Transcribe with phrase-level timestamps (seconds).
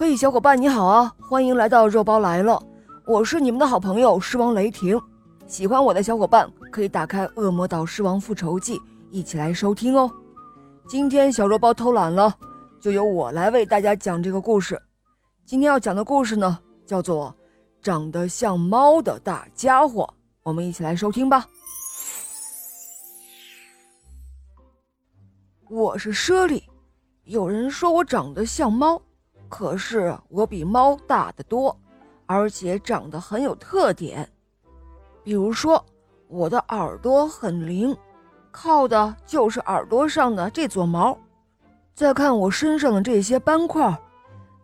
[0.00, 1.12] 嘿，小伙伴你好啊！
[1.18, 2.62] 欢迎来到肉包来了，
[3.04, 4.96] 我是你们的好朋友狮王雷霆。
[5.48, 8.78] 喜欢我的小伙伴可以打开《恶魔岛狮王复仇记》，
[9.10, 10.08] 一起来收听哦。
[10.86, 12.32] 今天小肉包偷懒了，
[12.80, 14.80] 就由我来为大家讲这个故事。
[15.44, 17.34] 今天要讲的故事呢，叫做
[17.84, 20.04] 《长得像猫的大家伙》，
[20.44, 21.44] 我们一起来收听吧。
[25.68, 26.62] 我是猞猁，
[27.24, 29.02] 有人说我长得像猫。
[29.48, 31.74] 可是我比猫大得多，
[32.26, 34.28] 而且长得很有特点。
[35.24, 35.84] 比如说，
[36.28, 37.96] 我的耳朵很灵，
[38.50, 41.18] 靠的就是耳朵上的这撮毛。
[41.94, 43.98] 再看我身上的这些斑块，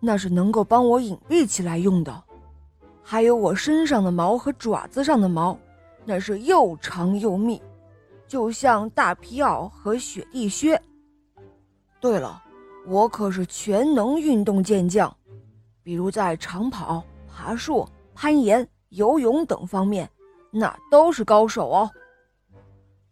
[0.01, 2.23] 那是能够帮我隐蔽起来用的。
[3.03, 5.59] 还有我身上的毛和爪子上的毛，
[6.05, 7.61] 那是又长又密，
[8.29, 10.81] 就像大皮袄和雪地靴。
[12.01, 12.44] 对了。
[12.87, 15.15] 我可是全能运动健将，
[15.83, 20.09] 比如在长跑、爬树、攀岩、游泳等方面，
[20.51, 21.91] 那都是高手哦。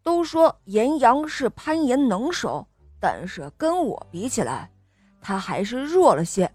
[0.03, 2.67] 都说岩羊是攀岩能手，
[3.01, 4.71] 但是跟我比起来，
[5.21, 6.51] 他还是弱了些。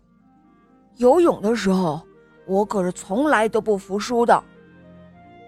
[0.98, 2.00] 游泳的时候，
[2.46, 4.44] 我可是从来都不服输的。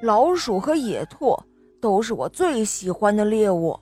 [0.02, 1.38] 老鼠和野兔
[1.80, 3.80] 都是我最喜欢的猎物。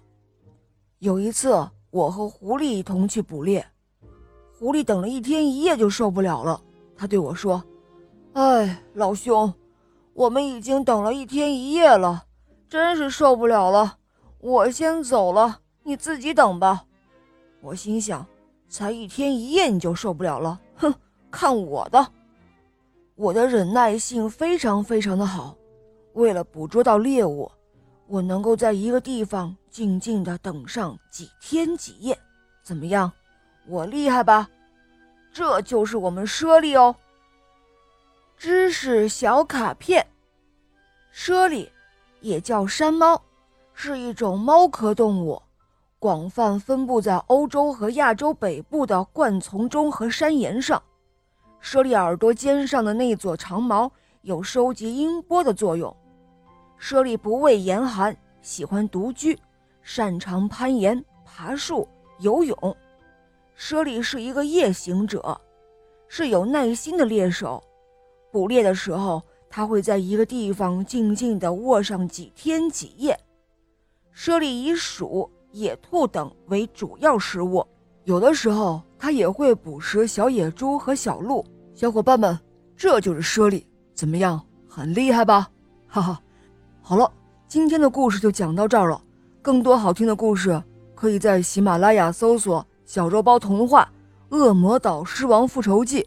[1.00, 3.66] 有一次，我和狐狸一同去捕猎。
[4.59, 6.59] 狐狸等了一天一夜就受不了了，
[6.95, 7.63] 他对我说
[8.33, 9.53] ：“哎，老兄，
[10.13, 12.25] 我们已经等了一天一夜了，
[12.67, 13.97] 真是受不了了，
[14.39, 16.83] 我先走了，你自己等吧。”
[17.61, 18.25] 我心想
[18.67, 20.59] ：“才一天一夜你就受不了了？
[20.75, 20.91] 哼，
[21.30, 22.11] 看我的！
[23.13, 25.55] 我的忍耐性非常非常的好，
[26.13, 27.52] 为了捕捉到猎物，
[28.08, 32.17] 我能够在一个地方静静的等上几天几夜，
[32.63, 33.11] 怎么样？”
[33.68, 34.50] 我厉害吧？
[35.32, 36.96] 这就是我们猞猁哦。
[38.38, 40.06] 知识小卡片：
[41.12, 41.70] 猞猁
[42.22, 43.22] 也叫山猫，
[43.74, 45.41] 是一种猫科动物，
[46.00, 50.81] 广泛分布在欧洲和亚洲北部的灌丛中和山岩上。
[51.62, 53.91] 猞猁耳朵尖上的那撮长毛
[54.22, 55.96] 有收集音波的作用。
[56.80, 59.38] 猞猁不畏严寒，喜欢独居，
[59.81, 61.88] 擅长攀岩、爬树、
[62.20, 62.78] 游泳。
[63.57, 65.41] 猞猁是一个夜行者，
[66.07, 67.62] 是有耐心的猎手。
[68.31, 69.19] 捕猎的时候，
[69.50, 73.19] 他会在一个地方静静地卧上几天几夜。
[74.13, 77.66] 猞猁以鼠、野兔等为主要食物，
[78.03, 81.44] 有的时候它也会捕食小野猪和小鹿。
[81.73, 82.40] 小伙伴们，
[82.75, 83.66] 这就是猞猁，
[83.96, 84.40] 怎么样？
[84.69, 85.50] 很厉害吧？
[85.90, 86.22] 哈哈。
[86.79, 87.12] 好了，
[87.47, 89.01] 今天的故事就讲到这儿了。
[89.41, 90.62] 更多好听的故事，
[90.94, 92.63] 可以在喜马拉雅搜索。
[92.88, 93.92] 小肉包童话
[94.38, 96.03] 《恶魔岛狮王复仇记》，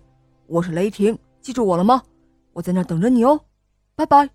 [0.47, 2.03] 我是雷霆，记住我了吗？
[2.55, 3.39] 我在那等着你哦，
[3.95, 4.31] 拜拜。